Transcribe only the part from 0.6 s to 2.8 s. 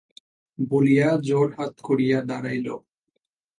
বলিয়া জোড়হাত করিয়া দাঁড়াইল।